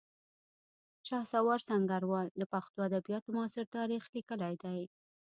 [1.07, 4.79] شهسوار سنګروال د پښتو ادبیاتو معاصر تاریخ لیکلی دی